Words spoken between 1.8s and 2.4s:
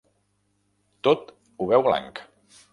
blanc.